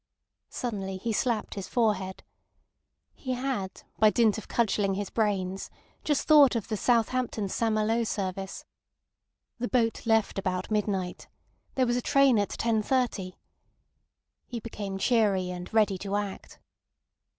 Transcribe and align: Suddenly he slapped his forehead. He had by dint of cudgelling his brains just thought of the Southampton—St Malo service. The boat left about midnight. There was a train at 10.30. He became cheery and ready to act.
Suddenly 0.49 0.97
he 0.97 1.13
slapped 1.13 1.53
his 1.53 1.67
forehead. 1.67 2.23
He 3.13 3.33
had 3.35 3.83
by 3.99 4.09
dint 4.09 4.39
of 4.39 4.47
cudgelling 4.47 4.95
his 4.95 5.11
brains 5.11 5.69
just 6.03 6.27
thought 6.27 6.55
of 6.55 6.69
the 6.69 6.75
Southampton—St 6.75 7.71
Malo 7.71 8.03
service. 8.03 8.65
The 9.59 9.67
boat 9.69 10.03
left 10.07 10.39
about 10.39 10.71
midnight. 10.71 11.27
There 11.75 11.85
was 11.85 11.97
a 11.97 12.01
train 12.01 12.39
at 12.39 12.49
10.30. 12.49 13.33
He 14.47 14.59
became 14.59 14.97
cheery 14.97 15.51
and 15.51 15.71
ready 15.71 15.99
to 15.99 16.15
act. 16.15 16.57